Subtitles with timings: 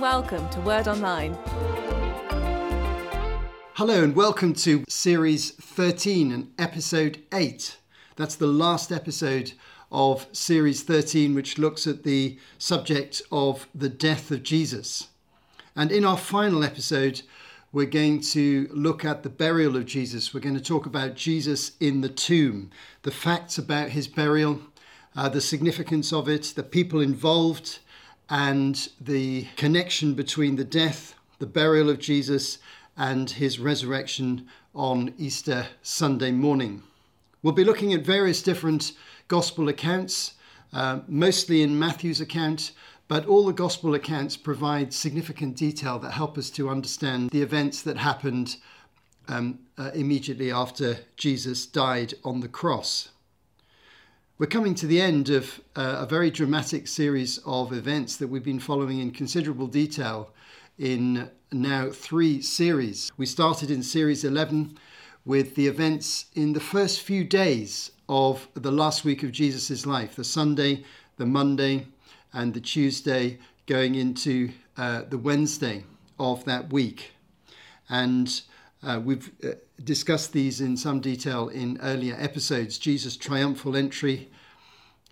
[0.00, 1.36] welcome to Word Online.
[3.74, 7.76] Hello and welcome to Series 13 and Episode 8.
[8.16, 9.52] That's the last episode
[9.92, 15.08] of Series 13, which looks at the subject of the death of Jesus.
[15.76, 17.20] And in our final episode,
[17.70, 20.32] we're going to look at the burial of Jesus.
[20.32, 22.70] We're going to talk about Jesus in the tomb,
[23.02, 24.62] the facts about his burial,
[25.14, 27.80] uh, the significance of it, the people involved,
[28.30, 32.58] and the connection between the death, the burial of Jesus,
[32.96, 36.82] and his resurrection on Easter Sunday morning.
[37.42, 38.92] We'll be looking at various different
[39.26, 40.34] gospel accounts,
[40.72, 42.72] uh, mostly in Matthew's account,
[43.08, 47.82] but all the gospel accounts provide significant detail that help us to understand the events
[47.82, 48.56] that happened
[49.26, 53.08] um, uh, immediately after Jesus died on the cross.
[54.40, 58.42] We're coming to the end of uh, a very dramatic series of events that we've
[58.42, 60.32] been following in considerable detail
[60.78, 63.12] in now three series.
[63.18, 64.78] We started in series 11
[65.26, 70.16] with the events in the first few days of the last week of Jesus' life
[70.16, 70.84] the Sunday,
[71.18, 71.88] the Monday,
[72.32, 75.84] and the Tuesday going into uh, the Wednesday
[76.18, 77.12] of that week.
[77.90, 78.40] And
[78.82, 79.48] uh, we've uh,
[79.84, 82.78] discussed these in some detail in earlier episodes.
[82.78, 84.28] Jesus' triumphal entry,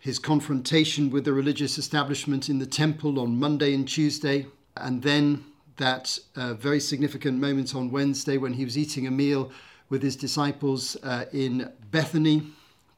[0.01, 4.47] his confrontation with the religious establishment in the temple on Monday and Tuesday,
[4.77, 5.45] and then
[5.77, 9.51] that uh, very significant moment on Wednesday when he was eating a meal
[9.89, 12.43] with his disciples uh, in Bethany,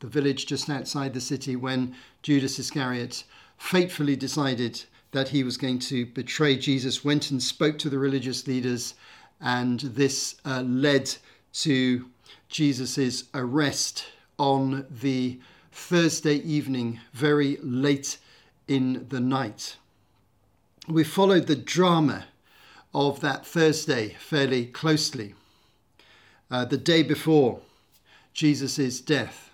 [0.00, 3.24] the village just outside the city, when Judas Iscariot
[3.58, 4.82] fatefully decided
[5.12, 8.94] that he was going to betray Jesus, went and spoke to the religious leaders,
[9.40, 11.14] and this uh, led
[11.52, 12.06] to
[12.48, 14.06] Jesus' arrest
[14.38, 15.40] on the
[15.72, 18.18] Thursday evening, very late
[18.68, 19.76] in the night.
[20.88, 22.26] We followed the drama
[22.94, 25.34] of that Thursday fairly closely.
[26.50, 27.60] Uh, the day before
[28.32, 29.50] Jesus' death,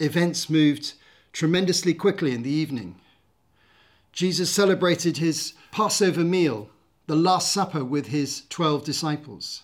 [0.00, 0.94] events moved
[1.32, 2.96] tremendously quickly in the evening.
[4.12, 6.68] Jesus celebrated his Passover meal,
[7.06, 9.62] the Last Supper, with his 12 disciples.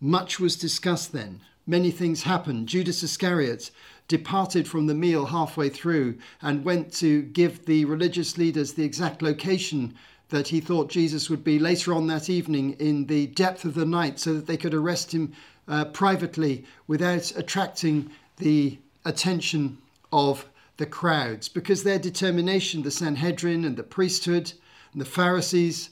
[0.00, 1.40] Much was discussed then.
[1.66, 2.68] Many things happened.
[2.68, 3.70] Judas Iscariot
[4.06, 9.22] departed from the meal halfway through and went to give the religious leaders the exact
[9.22, 9.94] location
[10.30, 13.86] that he thought Jesus would be later on that evening in the depth of the
[13.86, 15.32] night so that they could arrest him
[15.66, 19.78] uh, privately without attracting the attention
[20.12, 20.46] of
[20.76, 24.52] the crowds because their determination, the Sanhedrin and the priesthood
[24.92, 25.90] and the Pharisees,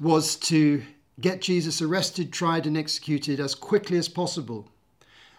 [0.00, 0.82] was to
[1.20, 4.68] get Jesus arrested, tried, and executed as quickly as possible.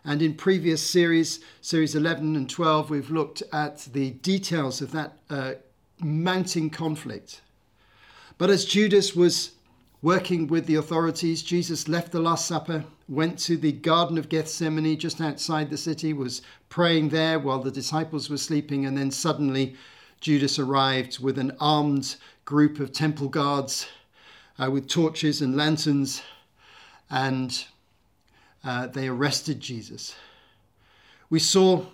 [0.03, 5.17] And in previous series, series 11 and 12, we've looked at the details of that
[5.29, 5.53] uh,
[5.99, 7.41] mounting conflict.
[8.37, 9.51] But as Judas was
[10.01, 14.99] working with the authorities, Jesus left the Last Supper, went to the Garden of Gethsemane
[14.99, 19.75] just outside the city, was praying there while the disciples were sleeping, and then suddenly
[20.21, 23.87] Judas arrived with an armed group of temple guards
[24.57, 26.21] uh, with torches and lanterns,
[27.09, 27.65] and
[28.63, 30.15] uh, they arrested Jesus.
[31.29, 31.85] We saw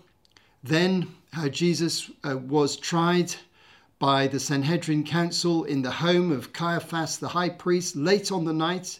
[0.63, 3.33] then how Jesus uh, was tried
[3.99, 8.53] by the Sanhedrin Council in the home of Caiaphas the high priest late on the
[8.53, 8.99] night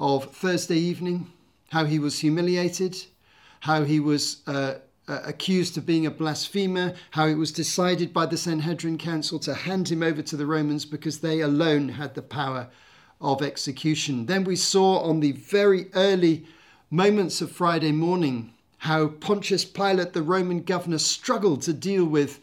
[0.00, 1.30] of Thursday evening,
[1.70, 2.96] how he was humiliated,
[3.60, 4.74] how he was uh,
[5.08, 9.54] uh, accused of being a blasphemer, how it was decided by the Sanhedrin Council to
[9.54, 12.68] hand him over to the Romans because they alone had the power
[13.20, 14.26] of execution.
[14.26, 16.44] Then we saw on the very early
[16.90, 22.40] moments of Friday morning how Pontius Pilate, the Roman governor, struggled to deal with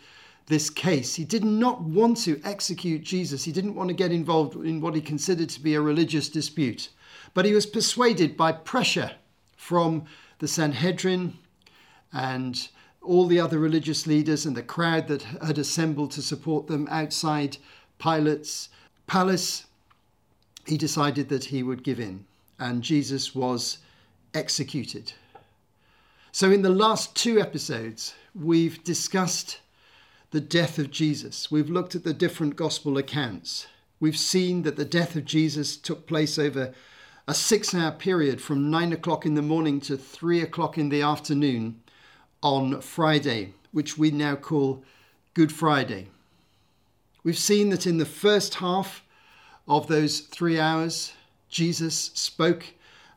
[0.48, 1.16] this case.
[1.16, 3.44] He did not want to execute Jesus.
[3.44, 6.90] He didn't want to get involved in what he considered to be a religious dispute.
[7.34, 9.12] But he was persuaded by pressure
[9.58, 10.06] from
[10.40, 11.38] the Sanhedrin
[12.14, 12.68] and
[13.02, 17.58] all the other religious leaders and the crowd that had assembled to support them outside
[17.98, 18.70] Pilate's
[19.08, 19.66] palace.
[20.66, 22.26] He decided that he would give in,
[22.60, 23.80] and Jesus was
[24.34, 25.14] executed.
[26.32, 29.60] So, in the last two episodes, we've discussed
[30.32, 31.50] the death of Jesus.
[31.50, 33.68] We've looked at the different gospel accounts.
[34.02, 36.74] We've seen that the death of Jesus took place over
[37.28, 41.02] a six hour period from nine o'clock in the morning to three o'clock in the
[41.02, 41.82] afternoon
[42.44, 44.84] on Friday, which we now call
[45.34, 46.10] Good Friday.
[47.24, 49.05] We've seen that in the first half
[49.68, 51.14] of those three hours,
[51.50, 52.66] Jesus spoke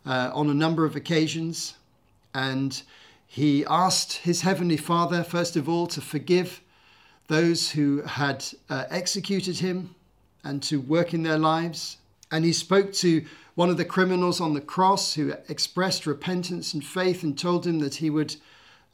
[0.07, 1.75] uh, on a number of occasions
[2.35, 2.83] and
[3.27, 6.63] he asked his heavenly Father, first of all, to forgive
[7.27, 9.95] those who had uh, executed him
[10.43, 11.99] and to work in their lives,
[12.31, 13.25] And he spoke to
[13.55, 17.79] one of the criminals on the cross who expressed repentance and faith and told him
[17.81, 18.37] that he would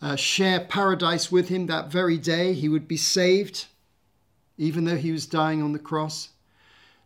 [0.01, 2.53] uh, share paradise with him that very day.
[2.53, 3.67] He would be saved,
[4.57, 6.31] even though he was dying on the cross.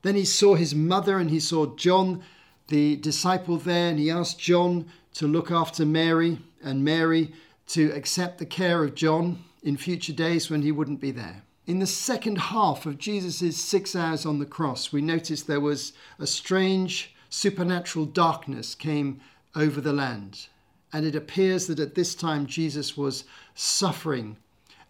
[0.03, 2.23] Then he saw his mother and he saw John,
[2.69, 7.33] the disciple, there, and he asked John to look after Mary and Mary
[7.69, 11.43] to accept the care of John in future days when he wouldn't be there.
[11.67, 15.93] In the second half of Jesus' six hours on the cross, we notice there was
[16.19, 19.21] a strange supernatural darkness came
[19.55, 20.47] over the land.
[20.93, 23.25] And it appears that at this time Jesus was
[23.55, 24.39] suffering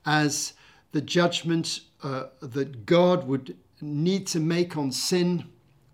[0.06, 0.52] as
[0.92, 5.44] the judgment uh, that God would need to make on sin,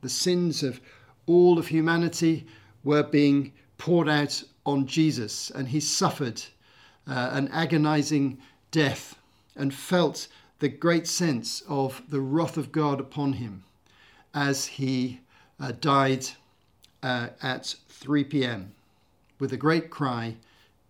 [0.01, 0.81] the sins of
[1.27, 2.47] all of humanity,
[2.83, 5.51] were being poured out on Jesus.
[5.51, 6.43] And he suffered
[7.06, 8.39] uh, an agonizing
[8.71, 9.17] death
[9.56, 10.29] and felt
[10.59, 13.65] the great sense of the wrath of God upon him
[14.35, 15.21] as he
[15.61, 16.27] uh, died
[17.03, 18.73] uh, at 3 p.m.
[19.39, 20.37] with a great cry,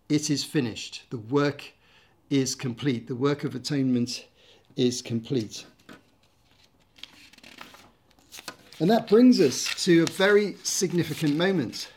[0.09, 1.05] It is finished.
[1.11, 1.73] The work
[2.31, 3.07] is complete.
[3.07, 4.27] The work of atonement
[4.77, 5.65] is complete.
[8.81, 11.89] And that brings us to a very significant moment.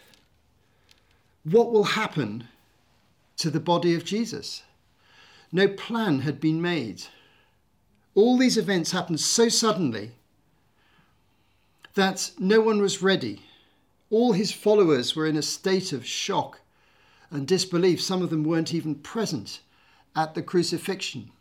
[1.44, 2.48] What will happen
[3.38, 4.64] to the body of Jesus?
[5.52, 7.04] No plan had been made.
[8.14, 10.12] All these events happened so suddenly
[11.96, 13.42] that no one was ready.
[14.10, 16.60] All his followers were in a state of shock
[17.32, 18.02] and disbelief.
[18.02, 19.62] Some of them weren't even present
[20.16, 21.32] at the crucifixion.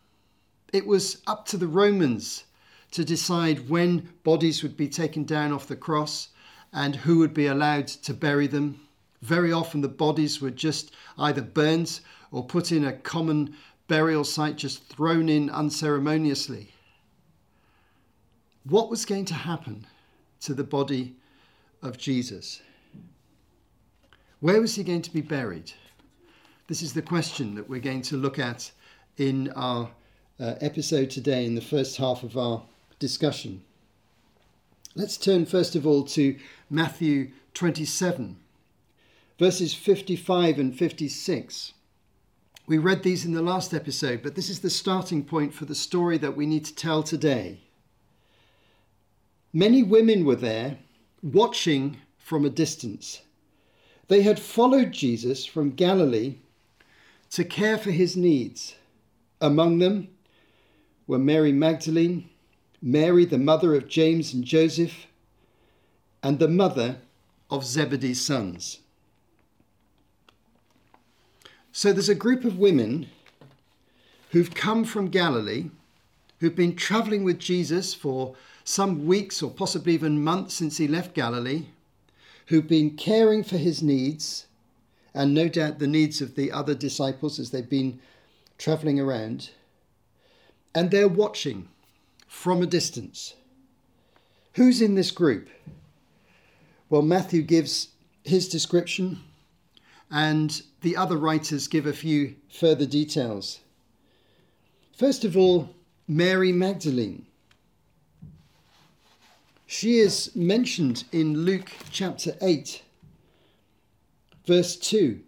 [0.72, 2.44] It was up to the Romans
[2.92, 6.28] to decide when bodies would be taken down off the cross
[6.72, 8.80] and who would be allowed to bury them.
[9.22, 13.54] Very often the bodies were just either burnt or put in a common
[13.88, 16.72] burial site just thrown in unceremoniously.
[18.64, 19.86] What was going to happen
[20.40, 21.16] to the body
[21.82, 22.62] of Jesus?
[24.40, 25.72] Where was he going to be buried?
[26.66, 28.70] This is the question that we're going to look at
[29.16, 29.88] in our
[30.38, 32.62] uh, episode today, in the first half of our
[32.98, 33.62] discussion.
[34.94, 36.36] Let's turn first of all to
[36.70, 38.36] Matthew 27,
[39.38, 41.72] verses 55 and 56.
[42.66, 45.74] We read these in the last episode, but this is the starting point for the
[45.74, 47.60] story that we need to tell today.
[49.52, 50.78] Many women were there,
[51.22, 53.22] watching from a distance.
[54.08, 56.36] They had followed Jesus from Galilee
[57.30, 58.74] to care for his needs.
[59.40, 60.08] Among them
[61.06, 62.28] were Mary Magdalene,
[62.82, 65.06] Mary, the mother of James and Joseph,
[66.22, 66.96] and the mother
[67.50, 68.80] of Zebedee's sons.
[71.72, 73.08] So there's a group of women
[74.30, 75.70] who've come from Galilee,
[76.40, 81.14] who've been traveling with Jesus for some weeks or possibly even months since he left
[81.14, 81.66] Galilee,
[82.46, 84.46] who've been caring for his needs
[85.14, 87.98] and no doubt the needs of the other disciples as they've been
[88.58, 89.50] traveling around.
[90.76, 91.68] And they're watching
[92.28, 93.32] from a distance.
[94.56, 95.48] Who's in this group?
[96.90, 97.88] Well, Matthew gives
[98.24, 99.20] his description
[100.10, 103.60] and the other writers give a few further details.
[104.94, 105.70] First of all,
[106.06, 107.24] Mary Magdalene.
[109.66, 112.82] She is mentioned in Luke chapter 8,
[114.44, 115.20] verse 2,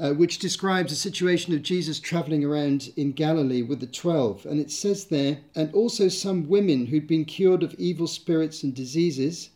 [0.00, 4.44] uh, which describes a situation of Jesus traveling around in Galilee with the twelve.
[4.44, 8.74] And it says there, and also some women who'd been cured of evil spirits and
[8.74, 9.50] diseases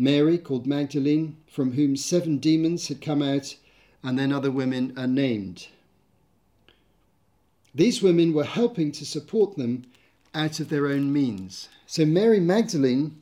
[0.00, 3.56] Mary, called Magdalene, from whom seven demons had come out,
[4.00, 5.66] and then other women are named.
[7.74, 9.86] These women were helping to support them
[10.34, 11.68] out of their own means.
[11.84, 13.20] So, Mary Magdalene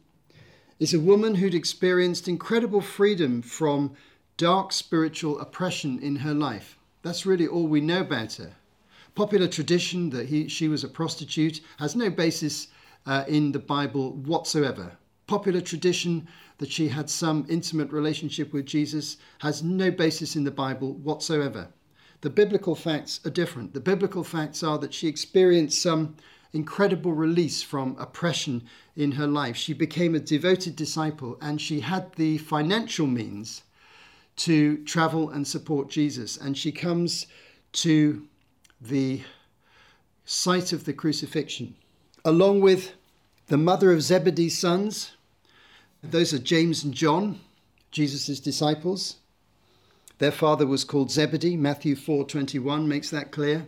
[0.78, 3.96] is a woman who'd experienced incredible freedom from
[4.36, 6.78] dark spiritual oppression in her life.
[7.02, 8.52] That's really all we know about her.
[9.14, 12.68] Popular tradition that he, she was a prostitute has no basis
[13.06, 14.92] uh, in the Bible whatsoever.
[15.26, 16.28] Popular tradition
[16.58, 21.68] that she had some intimate relationship with Jesus has no basis in the Bible whatsoever.
[22.20, 23.72] The biblical facts are different.
[23.72, 26.16] The biblical facts are that she experienced some
[26.52, 28.64] incredible release from oppression
[28.96, 29.56] in her life.
[29.56, 33.62] She became a devoted disciple and she had the financial means
[34.36, 36.36] to travel and support Jesus.
[36.36, 37.26] And she comes
[37.72, 38.26] to
[38.80, 39.22] the
[40.24, 41.74] site of the crucifixion,
[42.24, 42.92] along with
[43.46, 45.12] the mother of Zebedee's sons,
[46.02, 47.40] those are James and John,
[47.90, 49.16] Jesus' disciples.
[50.18, 51.56] Their father was called Zebedee.
[51.56, 53.66] Matthew 4:21 makes that clear.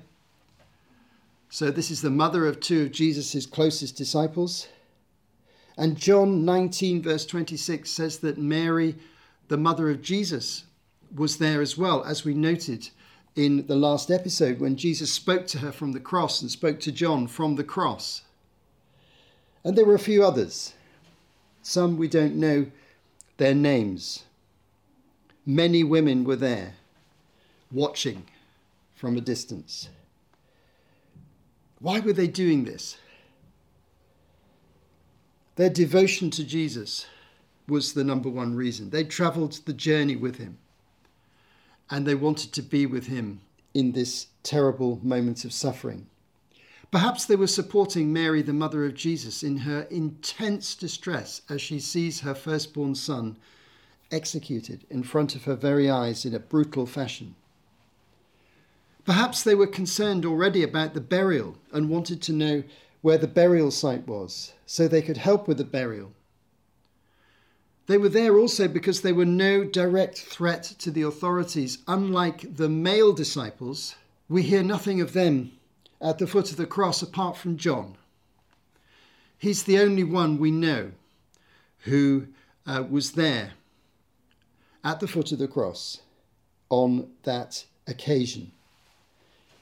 [1.50, 4.68] So this is the mother of two of Jesus' closest disciples.
[5.76, 8.96] And John 19, verse 26 says that Mary,
[9.48, 10.64] the mother of Jesus,
[11.14, 12.90] was there as well, as we noted
[13.34, 16.92] in the last episode when Jesus spoke to her from the cross and spoke to
[16.92, 18.22] John from the cross.
[19.64, 20.74] And there were a few others.
[21.62, 22.66] Some we don't know
[23.36, 24.24] their names.
[25.46, 26.74] Many women were there,
[27.72, 28.26] watching
[28.94, 29.88] from a distance.
[31.80, 32.98] Why were they doing this?
[35.56, 37.06] Their devotion to Jesus
[37.68, 38.90] was the number one reason.
[38.90, 40.58] They travelled the journey with him
[41.90, 43.40] and they wanted to be with him
[43.74, 46.06] in this terrible moment of suffering.
[46.90, 51.78] Perhaps they were supporting Mary, the mother of Jesus, in her intense distress as she
[51.78, 53.36] sees her firstborn son
[54.10, 57.34] executed in front of her very eyes in a brutal fashion.
[59.04, 62.62] Perhaps they were concerned already about the burial and wanted to know
[63.02, 66.12] where the burial site was so they could help with the burial.
[67.88, 71.78] They were there also because they were no direct threat to the authorities.
[71.88, 73.94] Unlike the male disciples,
[74.28, 75.52] we hear nothing of them
[75.98, 77.96] at the foot of the cross apart from John.
[79.38, 80.92] He's the only one we know
[81.84, 82.26] who
[82.66, 83.52] uh, was there
[84.84, 86.02] at the foot of the cross
[86.68, 88.52] on that occasion.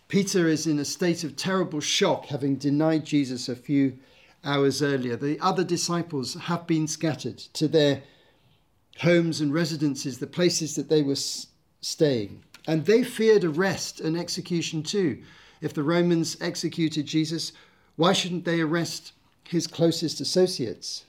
[0.08, 3.98] Peter is in a state of terrible shock, having denied Jesus a few
[4.42, 5.14] hours earlier.
[5.14, 8.02] The other disciples have been scattered to their
[9.00, 11.16] homes and residences, the places that they were
[11.80, 12.42] staying.
[12.66, 15.22] And they feared arrest and execution too.
[15.60, 17.52] If the Romans executed Jesus,
[17.96, 19.12] why shouldn't they arrest
[19.44, 21.04] his closest associates?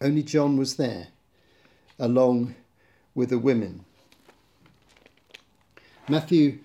[0.00, 1.08] Only John was there,
[1.98, 2.54] along
[3.14, 3.84] with the women.
[6.08, 6.58] Matthew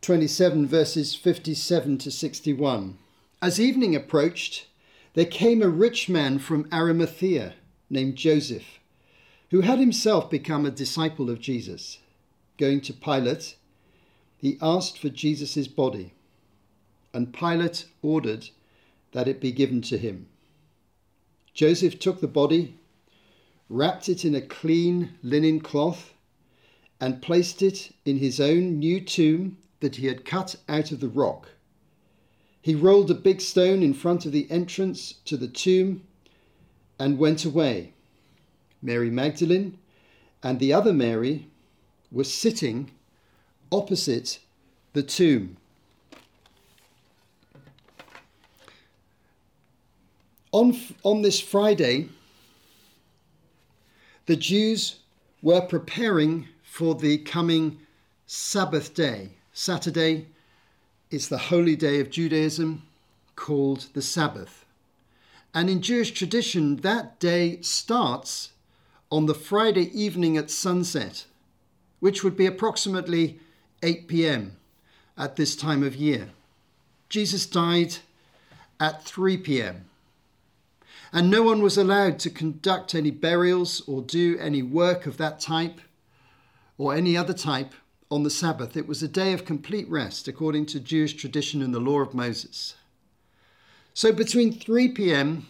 [0.00, 2.98] 27, verses 57 to 61.
[3.40, 4.66] As evening approached,
[5.14, 7.54] there came a rich man from Arimathea
[7.92, 8.80] named Joseph,
[9.50, 11.98] who had himself become a disciple of Jesus.
[12.56, 13.56] Going to Pilate,
[14.36, 16.14] he asked for Jesus' body,
[17.12, 18.48] and Pilate ordered
[19.12, 20.26] that it be given to him.
[21.52, 22.78] Joseph took the body,
[23.68, 26.14] wrapped it in a clean linen cloth,
[26.98, 31.08] and placed it in his own new tomb that he had cut out of the
[31.08, 31.50] rock.
[32.62, 36.06] He rolled a big stone in front of the entrance to the tomb
[37.02, 37.92] and went away.
[38.80, 39.76] Mary Magdalene
[40.40, 41.48] and the other Mary
[42.12, 42.92] were sitting
[43.72, 44.38] opposite
[44.92, 45.56] the tomb.
[50.52, 52.08] On, on this Friday,
[54.26, 55.00] the Jews
[55.42, 57.78] were preparing for the coming
[58.26, 59.30] Sabbath day.
[59.52, 60.28] Saturday
[61.10, 62.84] is the holy day of Judaism
[63.34, 64.61] called the Sabbath.
[65.54, 68.52] And in Jewish tradition, that day starts
[69.10, 71.26] on the Friday evening at sunset,
[72.00, 73.38] which would be approximately
[73.82, 74.56] 8 p.m.
[75.18, 76.30] at this time of year.
[77.10, 77.96] Jesus died
[78.80, 79.84] at 3 p.m.
[81.12, 85.38] And no one was allowed to conduct any burials or do any work of that
[85.38, 85.82] type
[86.78, 87.74] or any other type
[88.10, 88.76] on the Sabbath.
[88.76, 92.14] It was a day of complete rest according to Jewish tradition and the law of
[92.14, 92.74] Moses.
[93.94, 95.46] So between 3 p.m.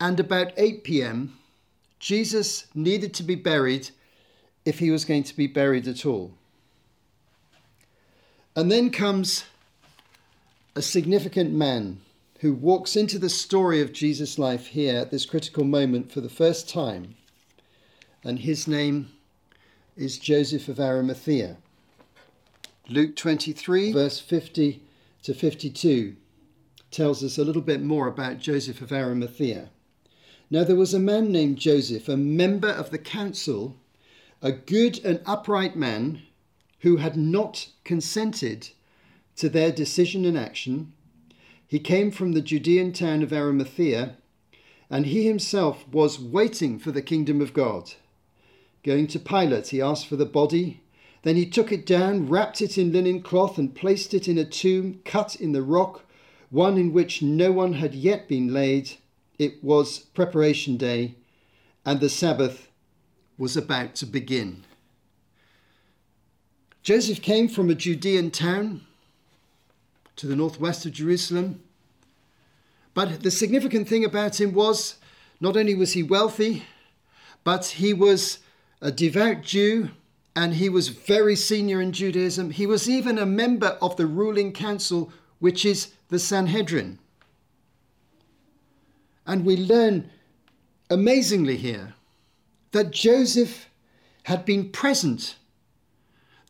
[0.00, 1.38] and about 8 p.m.,
[1.98, 3.90] Jesus needed to be buried
[4.64, 6.34] if he was going to be buried at all.
[8.54, 9.44] And then comes
[10.74, 12.00] a significant man
[12.40, 16.28] who walks into the story of Jesus' life here at this critical moment for the
[16.28, 17.14] first time.
[18.22, 19.10] And his name
[19.96, 21.56] is Joseph of Arimathea.
[22.88, 24.82] Luke 23, verse 50
[25.22, 26.16] to 52,
[26.96, 29.68] tells us a little bit more about Joseph of Arimathea.
[30.50, 33.76] Now there was a man named Joseph, a member of the council,
[34.40, 36.22] a good and upright man
[36.80, 38.70] who had not consented
[39.36, 40.94] to their decision and action.
[41.66, 44.16] He came from the Judean town of Arimathea,
[44.88, 47.92] and he himself was waiting for the kingdom of God.
[48.82, 50.80] Going to Pilate, he asked for the body.
[51.24, 54.46] Then he took it down, wrapped it in linen cloth, and placed it in a
[54.46, 56.05] tomb cut in the rock,
[56.50, 58.92] one in which no one had yet been laid.
[59.38, 61.14] It was preparation day,
[61.84, 62.68] and the Sabbath
[63.38, 64.64] was about to begin.
[66.82, 68.82] Joseph came from a Judean town
[70.14, 71.62] to the northwest of Jerusalem.
[72.94, 74.96] But the significant thing about him was
[75.40, 76.64] not only was he wealthy,
[77.44, 78.38] but he was
[78.80, 79.90] a devout Jew
[80.34, 82.50] and he was very senior in Judaism.
[82.50, 86.98] He was even a member of the ruling council, which is the Sanhedrin.
[89.26, 90.10] And we learn
[90.88, 91.94] amazingly here
[92.72, 93.68] that Joseph
[94.24, 95.36] had been present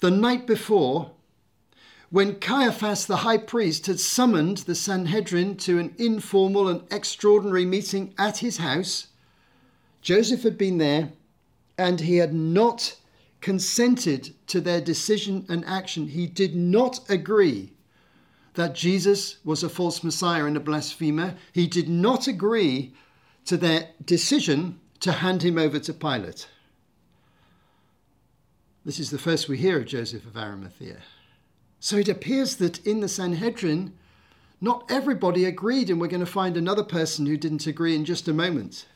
[0.00, 1.12] the night before
[2.10, 8.14] when Caiaphas the high priest had summoned the Sanhedrin to an informal and extraordinary meeting
[8.18, 9.08] at his house.
[10.02, 11.10] Joseph had been there
[11.78, 12.96] and he had not
[13.40, 16.08] consented to their decision and action.
[16.08, 17.72] He did not agree
[18.56, 21.36] that Jesus was a false Messiah and a blasphemer.
[21.52, 22.94] He did not agree
[23.44, 26.48] to their decision to hand him over to Pilate.
[28.84, 30.98] This is the first we hear of Joseph of Arimathea.
[31.80, 33.92] So it appears that in the Sanhedrin,
[34.60, 38.26] not everybody agreed, and we're going to find another person who didn't agree in just
[38.26, 38.86] a moment.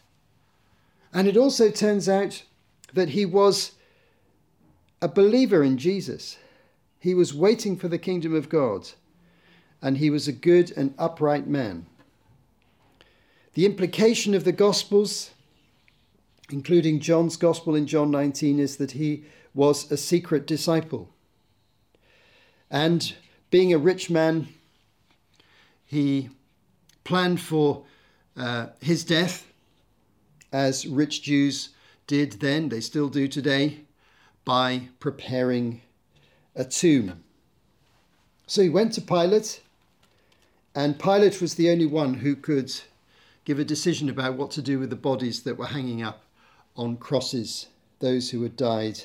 [1.13, 2.45] And it also turns out
[2.95, 3.73] that he was
[5.03, 6.39] a believer in Jesus.
[6.99, 8.89] He was waiting for the kingdom of God,
[9.83, 11.87] and he was a good and upright man.
[13.55, 15.31] The implication of the Gospels,
[16.51, 21.09] including John's Gospel in John 19, is that he was a secret disciple.
[22.71, 23.15] And
[23.51, 24.49] being a rich man,
[25.85, 26.31] he
[27.03, 27.85] planned for
[28.37, 29.47] uh, his death,
[30.53, 31.71] as rich Jews
[32.07, 33.81] did then, they still do today
[34.45, 35.83] by preparing
[36.55, 37.23] a tomb.
[38.47, 39.61] So he went to Pilate,
[40.75, 42.73] and Pilate was the only one who could
[43.45, 46.23] give a decision about what to do with the bodies that were hanging up
[46.77, 47.67] on crosses,
[47.99, 49.01] those who had died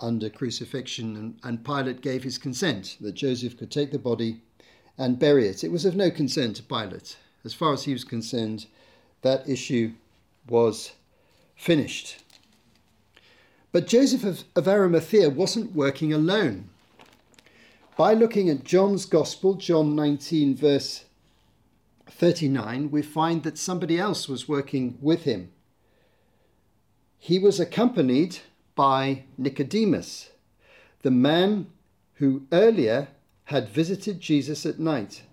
[0.00, 1.16] under crucifixion.
[1.16, 4.42] And, and Pilate gave his consent that Joseph could take the body
[4.98, 5.64] and bury it.
[5.64, 7.16] It was of no concern to Pilate.
[7.44, 8.66] As far as he was concerned,
[9.22, 9.92] that issue
[10.48, 10.92] was
[11.56, 12.22] finished.
[13.72, 16.68] But Joseph of, of Arimathea wasn't working alone.
[17.96, 21.04] By looking at John's Gospel, John 19, verse
[22.08, 25.52] 39, we find that somebody else was working with him.
[27.18, 28.38] He was accompanied
[28.74, 30.30] by Nicodemus,
[31.02, 31.66] the man
[32.14, 33.08] who earlier
[33.44, 35.24] had visited Jesus at night.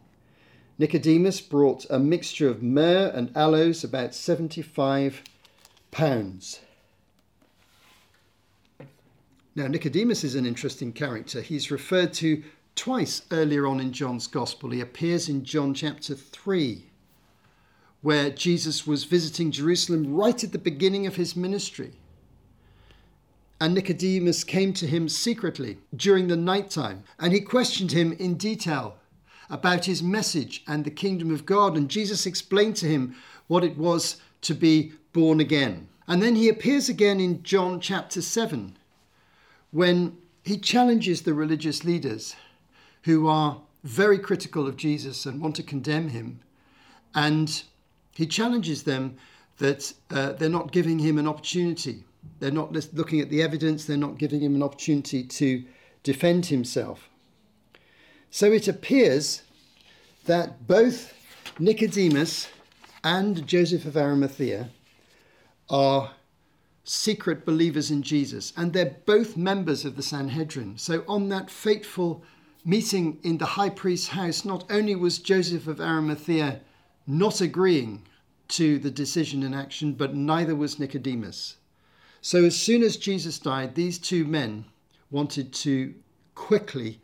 [0.78, 5.24] Nicodemus brought a mixture of myrrh and aloes, about 75
[5.91, 6.60] pounds.
[9.56, 11.42] Now, Nicodemus is an interesting character.
[11.42, 12.44] He's referred to
[12.76, 14.70] twice earlier on in John's Gospel.
[14.70, 16.86] He appears in John chapter 3,
[18.02, 21.94] where Jesus was visiting Jerusalem right at the beginning of his ministry.
[23.60, 28.36] And Nicodemus came to him secretly during the night time, and he questioned him in
[28.36, 28.98] detail
[29.50, 31.76] about his message and the kingdom of God.
[31.76, 33.16] And Jesus explained to him
[33.48, 35.90] what it was to be born again.
[36.08, 38.78] And then he appears again in John chapter 7
[39.72, 42.36] when he challenges the religious leaders
[43.04, 46.40] who are very critical of Jesus and want to condemn him.
[47.16, 47.64] And
[48.16, 49.18] he challenges them
[49.58, 52.04] that uh, they're not giving him an opportunity.
[52.40, 55.64] They're not looking at the evidence, they're not giving him an opportunity to
[56.04, 57.10] defend himself.
[58.32, 59.44] So it appears
[60.26, 61.14] that both
[61.58, 62.50] Nicodemus
[63.04, 64.70] and Joseph of Arimathea
[65.70, 66.12] are
[66.84, 70.78] secret believers in Jesus, and they're both members of the Sanhedrin.
[70.78, 72.24] So on that fateful
[72.65, 76.62] meeting in the high priest's house, not only was Joseph of Arimathea
[77.06, 78.04] not agreeing
[78.50, 81.58] to the decision and action, but neither was Nicodemus.
[82.22, 84.65] So as soon as Jesus died, these two men
[85.12, 85.94] wanted to
[86.36, 87.00] quickly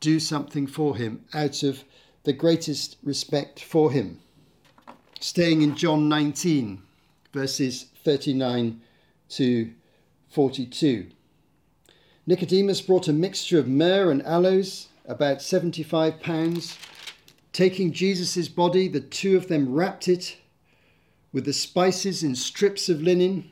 [0.00, 1.84] do something for him out of
[2.24, 4.20] the greatest respect for him.
[5.20, 6.82] Staying in John 19,
[7.32, 8.80] verses 39
[9.32, 9.72] to
[10.28, 11.08] 42.
[12.26, 16.78] Nicodemus brought a mixture of myrrh and aloes, about 75 pounds.
[17.52, 20.36] Taking Jesus' body, the two of them wrapped it
[21.32, 23.50] with the spices in strips of linen.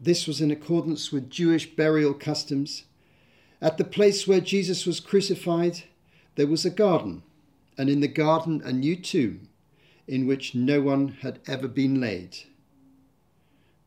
[0.00, 2.84] This was in accordance with Jewish burial customs.
[3.60, 5.84] At the place where Jesus was crucified,
[6.36, 7.22] there was a garden,
[7.76, 9.48] and in the garden a new tomb
[10.06, 12.36] in which no one had ever been laid.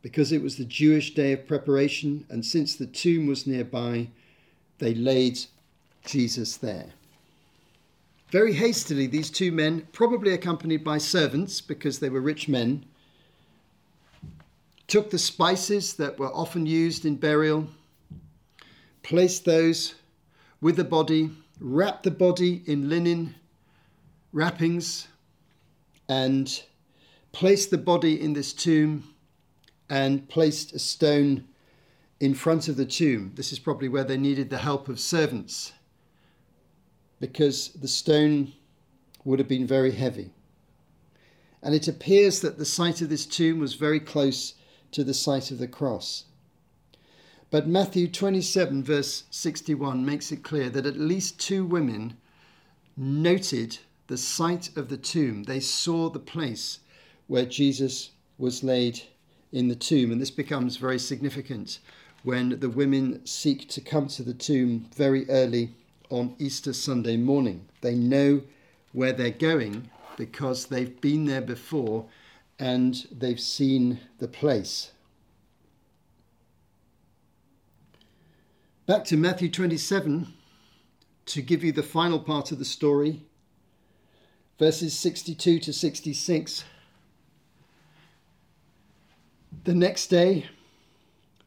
[0.01, 4.07] Because it was the Jewish day of preparation, and since the tomb was nearby,
[4.79, 5.39] they laid
[6.05, 6.87] Jesus there.
[8.31, 12.85] Very hastily, these two men, probably accompanied by servants because they were rich men,
[14.87, 17.67] took the spices that were often used in burial,
[19.03, 19.95] placed those
[20.61, 23.35] with the body, wrapped the body in linen
[24.33, 25.07] wrappings,
[26.07, 26.63] and
[27.31, 29.10] placed the body in this tomb
[29.91, 31.43] and placed a stone
[32.21, 33.33] in front of the tomb.
[33.35, 35.73] This is probably where they needed the help of servants
[37.19, 38.53] because the stone
[39.25, 40.31] would have been very heavy.
[41.61, 44.55] and it appears that the site of this tomb was very close
[44.91, 46.23] to the site of the cross.
[47.51, 52.17] But Matthew 27, verse 61, makes it clear that at least two women
[52.97, 53.77] noted
[54.07, 55.43] the site of the tomb.
[55.43, 56.79] They saw the place
[57.27, 59.03] where Jesus was laid
[59.51, 60.11] in the tomb.
[60.11, 61.79] And this becomes very significant
[62.23, 65.75] when the women seek to come to the tomb very early
[66.09, 67.67] on Easter Sunday morning.
[67.81, 68.41] They know
[68.91, 72.05] where they're going because they've been there before
[72.59, 74.91] and they've seen the place.
[78.85, 80.33] Back to Matthew 27
[81.27, 83.23] to give you the final part of the story,
[84.59, 86.65] verses 62 to 66.
[89.63, 90.45] The next day,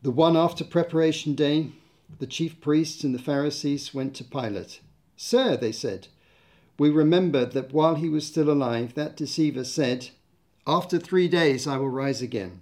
[0.03, 1.73] the one after preparation day,
[2.19, 4.81] the chief priests and the Pharisees went to Pilate.
[5.17, 6.09] Sir, they said,
[6.79, 10.09] we remember that while he was still alive, that deceiver said,
[10.67, 12.61] After three days I will rise again.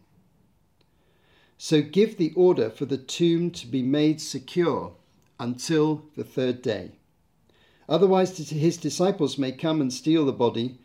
[1.56, 4.92] So give the order for the tomb to be made secure
[5.38, 6.92] until the third day.
[7.88, 10.78] Otherwise, his disciples may come and steal the body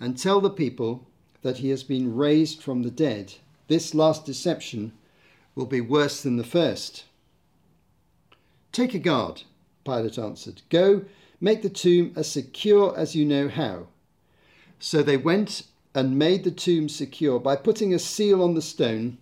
[0.00, 1.06] and tell the people
[1.42, 3.34] that he has been raised from the dead.
[3.68, 4.92] This last deception
[5.54, 7.04] will be worse than the first.
[8.72, 9.42] Take a guard,
[9.84, 10.62] Pilate answered.
[10.70, 11.04] Go
[11.42, 13.88] Make the tomb as secure as you know how.
[14.78, 19.18] So they went and made the tomb secure by putting a seal on the stone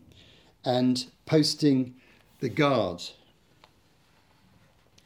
[0.62, 1.94] and posting
[2.40, 3.02] the guard.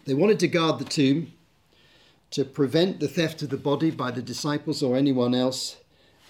[0.07, 1.33] They wanted to guard the tomb
[2.33, 5.77] to prevent the theft of the body by the disciples or anyone else,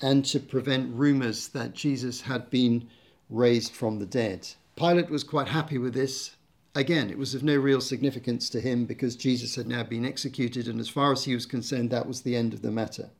[0.02, 2.88] and to prevent rumours that Jesus had been
[3.30, 4.48] raised from the dead.
[4.76, 6.36] Pilate was quite happy with this
[6.76, 10.66] Again, it was of no real significance to him because Jesus had now been executed,
[10.66, 13.10] and as far as he was concerned, that was the end of the matter.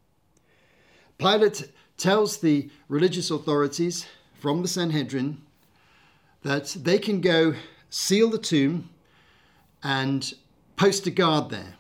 [1.19, 4.07] Pilate tells the religious authorities
[4.41, 5.41] from the Sanhedrin
[6.43, 7.55] that they can go
[7.91, 8.91] seal the tomb
[9.85, 10.35] and
[10.75, 11.77] post a guard there.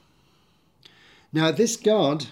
[1.32, 2.26] Now, this guard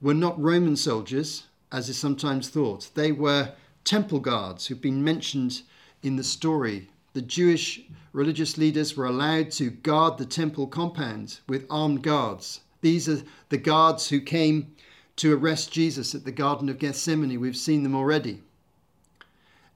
[0.00, 1.44] were not Roman soldiers,
[1.74, 2.88] as is sometimes thought.
[2.94, 5.62] They were temple guards who've been mentioned
[6.02, 7.80] in the story the Jewish
[8.12, 12.60] religious leaders were allowed to guard the temple compound with armed guards.
[12.80, 14.74] These are the guards who came
[15.16, 17.40] to arrest Jesus at the Garden of Gethsemane.
[17.40, 18.42] We've seen them already.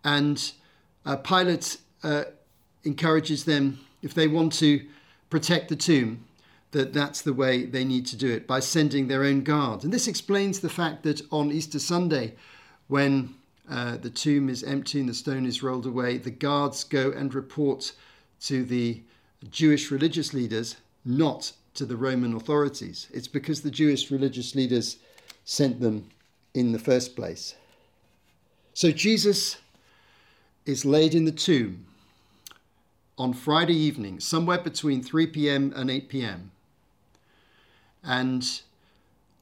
[0.02, 0.52] And
[1.06, 2.24] uh, Pilate uh,
[2.82, 4.84] encourages them, if they want to
[5.30, 6.24] protect the tomb,
[6.72, 9.84] that that's the way they need to do it by sending their own guards.
[9.84, 12.34] And this explains the fact that on Easter Sunday,
[12.88, 13.34] when
[13.70, 16.16] uh, the tomb is empty and the stone is rolled away.
[16.16, 17.92] The guards go and report
[18.42, 19.02] to the
[19.50, 23.08] Jewish religious leaders, not to the Roman authorities.
[23.12, 24.96] It's because the Jewish religious leaders
[25.44, 26.08] sent them
[26.54, 27.54] in the first place.
[28.72, 29.58] So Jesus
[30.64, 31.86] is laid in the tomb
[33.18, 35.72] on Friday evening, somewhere between 3 p.m.
[35.76, 36.52] and 8 p.m.
[38.08, 38.62] And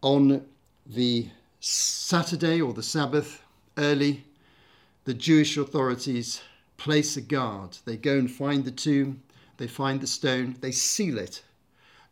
[0.03, 0.45] on
[0.85, 1.29] the
[1.61, 3.45] Saturday or the Sabbath,
[3.79, 4.25] early,
[5.05, 6.43] the Jewish authorities
[6.77, 7.79] place a guard.
[7.85, 9.23] They go and find the tomb,
[9.59, 11.45] they find the stone, they seal it,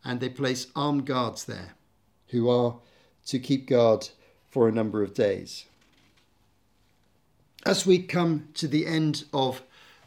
[0.04, 1.74] and they place armed guards there
[2.28, 2.76] who are
[3.26, 4.08] to keep guard
[4.48, 5.64] for a number of days.
[7.66, 9.60] As we come to the end of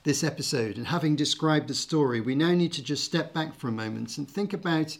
[0.03, 3.67] this episode and having described the story, we now need to just step back for
[3.67, 4.97] a moment and think about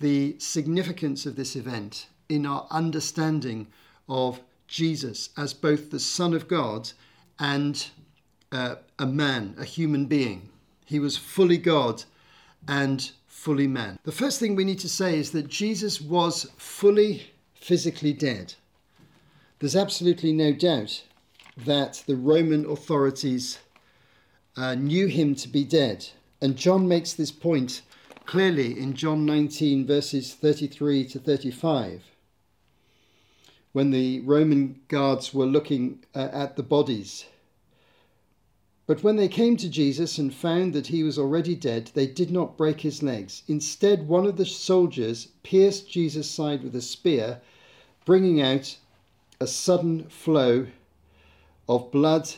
[0.00, 3.66] the significance of this event in our understanding
[4.08, 6.90] of Jesus as both the Son of God
[7.38, 7.88] and
[8.52, 10.48] uh, a man, a human being.
[10.84, 12.04] He was fully God
[12.68, 13.98] and fully man.
[14.04, 18.54] The first thing we need to say is that Jesus was fully physically dead.
[19.58, 21.02] There's absolutely no doubt
[21.56, 23.58] that the Roman authorities
[24.56, 26.06] uh, knew him to be dead.
[26.40, 27.82] And John makes this point
[28.26, 32.02] clearly in John 19, verses 33 to 35
[33.74, 37.26] when the Roman guards were looking uh, at the bodies.
[38.86, 42.30] But when they came to Jesus and found that he was already dead, they did
[42.30, 43.42] not break his legs.
[43.48, 47.40] Instead, one of the soldiers pierced Jesus' side with a spear,
[48.04, 48.76] bringing out
[49.40, 50.68] a sudden flow
[51.68, 52.30] of blood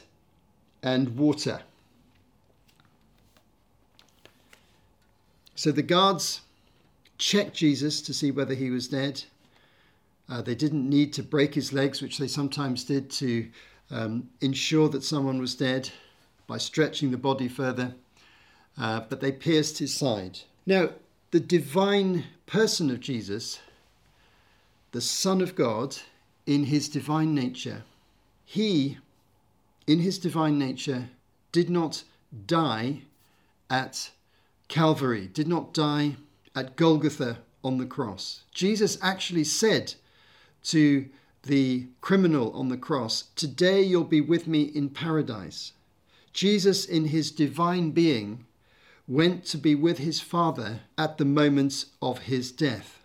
[0.82, 1.60] and water.
[5.56, 6.42] So the guards
[7.16, 9.24] checked Jesus to see whether he was dead.
[10.28, 13.48] Uh, they didn't need to break his legs, which they sometimes did to
[13.90, 15.90] um, ensure that someone was dead
[16.46, 17.94] by stretching the body further,
[18.78, 20.40] uh, but they pierced his side.
[20.66, 20.90] Now,
[21.30, 23.58] the divine person of Jesus,
[24.92, 25.96] the Son of God,
[26.44, 27.82] in his divine nature,
[28.44, 28.98] he,
[29.86, 31.08] in his divine nature,
[31.50, 32.04] did not
[32.46, 33.02] die
[33.70, 34.10] at
[34.68, 36.16] Calvary, did not die
[36.54, 38.42] at Golgotha on the cross.
[38.52, 39.94] Jesus actually said
[40.64, 41.08] to
[41.42, 45.72] the criminal on the cross, Today you'll be with me in paradise.
[46.32, 48.44] Jesus, in his divine being,
[49.08, 53.00] went to be with his Father at the moment of his death.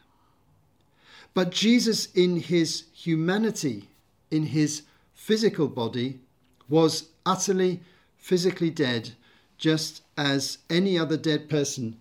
[1.34, 3.90] But Jesus, in his humanity,
[4.30, 6.20] in his physical body,
[6.68, 7.82] was utterly
[8.18, 9.12] physically dead,
[9.58, 12.00] just as any other dead person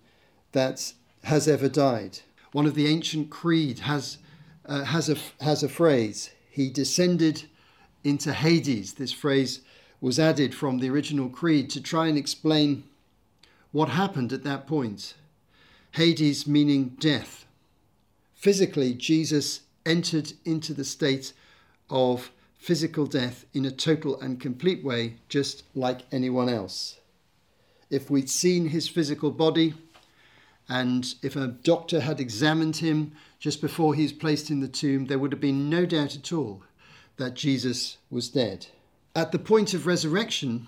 [0.51, 0.93] that
[1.23, 2.19] has ever died.
[2.51, 4.17] One of the ancient creed has,
[4.65, 7.43] uh, has, a, has a phrase, he descended
[8.03, 8.93] into Hades.
[8.93, 9.61] This phrase
[10.01, 12.83] was added from the original creed to try and explain
[13.71, 15.13] what happened at that point.
[15.91, 17.45] Hades meaning death.
[18.33, 21.33] Physically, Jesus entered into the state
[21.89, 27.00] of physical death in a total and complete way, just like anyone else.
[27.91, 29.75] If we'd seen his physical body,
[30.67, 35.05] and if a doctor had examined him just before he was placed in the tomb,
[35.05, 36.63] there would have been no doubt at all
[37.17, 38.67] that Jesus was dead.
[39.13, 40.67] At the point of resurrection,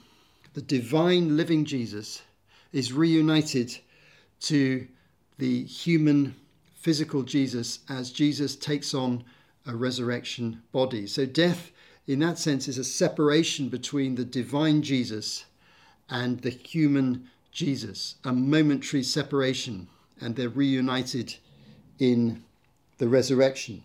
[0.54, 2.22] the divine living Jesus
[2.74, 3.78] is reunited
[4.42, 4.86] to
[5.38, 6.36] the human
[6.76, 9.24] physical Jesus as Jesus takes on
[9.66, 11.08] a resurrection body.
[11.08, 11.72] So, death,
[12.06, 15.46] in that sense, is a separation between the divine Jesus
[16.10, 19.88] and the human Jesus, a momentary separation,
[20.20, 21.36] and they're reunited
[22.00, 22.44] in
[22.98, 23.84] the resurrection.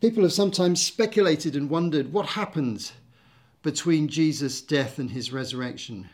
[0.00, 2.92] People have sometimes speculated and wondered what happened
[3.62, 6.08] between Jesus' death and his resurrection.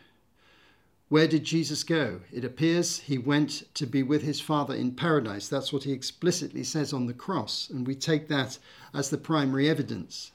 [1.09, 2.21] Where did Jesus go?
[2.31, 5.49] It appears he went to be with his Father in paradise.
[5.49, 8.59] That's what he explicitly says on the cross, and we take that
[8.93, 10.33] as the primary evidence.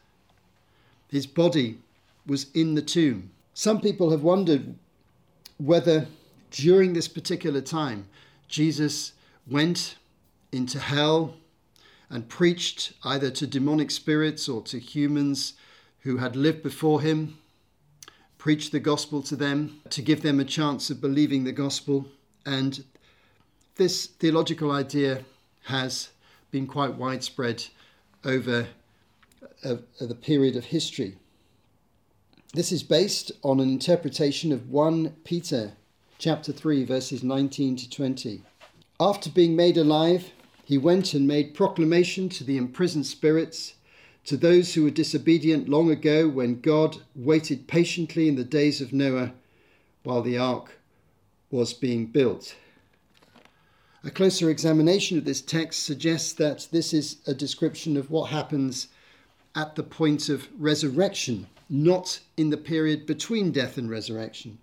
[1.07, 1.77] His body
[2.25, 3.29] was in the tomb.
[3.53, 4.75] Some people have wondered
[5.57, 6.07] whether
[6.51, 8.07] during this particular time
[8.47, 9.13] Jesus
[9.47, 9.95] went
[10.51, 11.35] into hell
[12.09, 15.53] and preached either to demonic spirits or to humans
[16.01, 17.37] who had lived before him
[18.43, 22.05] preached the gospel to them, to give them a chance of believing the gospel.
[22.45, 22.83] And
[23.77, 25.23] this theological idea
[25.63, 26.09] has
[26.51, 27.63] been quite widespread
[28.25, 28.67] over
[29.63, 31.15] uh, the period of history.
[32.55, 35.71] This is based on an interpretation of 1 Peter
[36.19, 38.43] chapter 3 verses 19 to 20.
[38.99, 40.29] After being made alive,
[40.63, 43.73] he went and made proclamation to the imprisoned spirits
[44.25, 48.93] to those who were disobedient long ago when God waited patiently in the days of
[48.93, 49.33] Noah
[50.03, 50.77] while the ark
[51.49, 52.55] was being built.
[54.03, 58.89] A closer examination of this text suggests that this is a description of what happens
[59.55, 64.59] at the point of resurrection, not in the period between death and resurrection.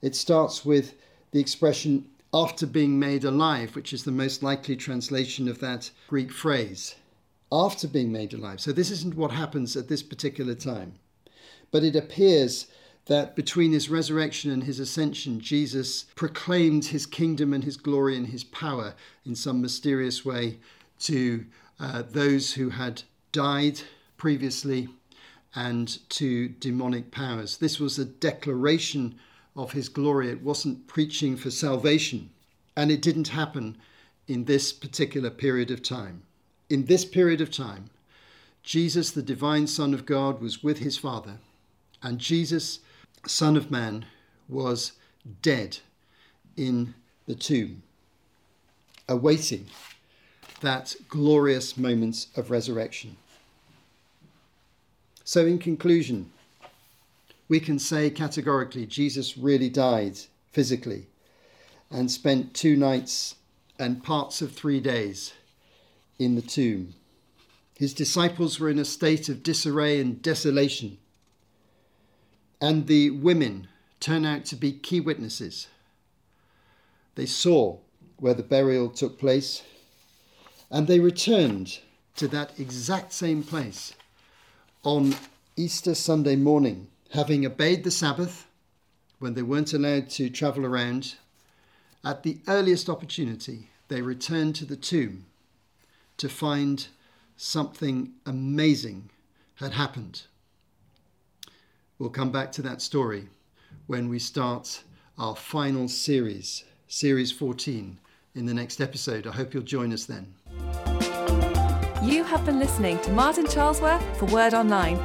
[0.00, 0.94] It starts with
[1.30, 6.32] the expression after being made alive, which is the most likely translation of that Greek
[6.32, 6.94] phrase
[7.52, 8.60] after being made alive.
[8.60, 10.94] So this isn't what happens at this particular time.
[11.70, 12.66] But it appears
[13.06, 18.28] that between his resurrection and his ascension, Jesus proclaimed his kingdom and his glory and
[18.28, 18.94] his power
[19.26, 20.60] in some mysterious way
[21.00, 21.44] to
[21.78, 23.82] uh, those who had died
[24.16, 24.88] previously
[25.54, 27.56] and to demonic powers.
[27.56, 29.18] This was a declaration
[29.56, 30.30] of his glory.
[30.30, 32.30] It wasn't preaching for salvation,
[32.76, 33.76] and it didn't happen
[34.26, 36.22] in this particular period of time
[36.68, 37.90] in this period of time,
[38.62, 41.38] Jesus, the divine Son of God, was with his Father,
[42.02, 42.80] and Jesus,
[43.26, 44.04] Son of Man,
[44.48, 44.92] was
[45.42, 45.78] dead
[46.56, 46.94] in
[47.26, 47.82] the tomb,
[49.08, 49.66] awaiting
[50.60, 53.16] that glorious moment of resurrection.
[55.28, 56.30] So, in conclusion,
[57.50, 60.18] we can say categorically Jesus really died
[60.52, 61.04] physically
[61.90, 63.34] and spent two nights
[63.78, 65.34] and parts of three days
[66.18, 66.94] in the tomb.
[67.76, 70.96] His disciples were in a state of disarray and desolation.
[72.58, 73.68] And the women
[74.00, 75.68] turn out to be key witnesses.
[77.16, 77.76] They saw
[78.16, 79.62] where the burial took place
[80.70, 81.80] and they returned
[82.16, 83.92] to that exact same place
[84.82, 85.14] on
[85.56, 88.46] Easter Sunday morning, having obeyed the Sabbath
[89.18, 91.16] when they weren't allowed to travel around.
[92.04, 95.26] At the earliest opportunity, they returned to the tomb
[96.18, 96.86] to find
[97.36, 99.10] something amazing
[99.56, 100.22] had happened.
[101.98, 103.28] We'll come back to that story
[103.86, 104.82] when we start
[105.18, 107.98] our final series, Series 14,
[108.36, 109.26] in the next episode.
[109.26, 110.34] I hope you'll join us then.
[112.08, 114.96] You have been listening to Martin Charlesworth for Word Online.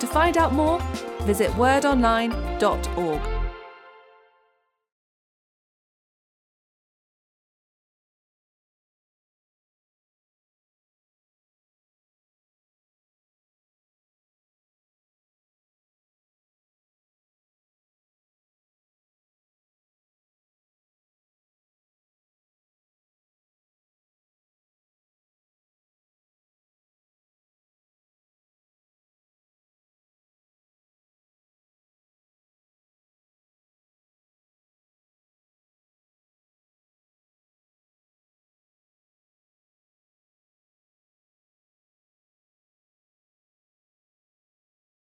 [0.00, 0.80] To find out more,
[1.24, 3.35] visit wordonline.org.